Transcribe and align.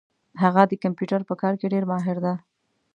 هغه 0.41 0.61
د 0.67 0.73
کمپیوټر 0.83 1.21
په 1.29 1.35
کار 1.41 1.53
کي 1.59 1.65
ډېر 1.73 1.83
ماهر 1.91 2.17
ده 2.25 2.33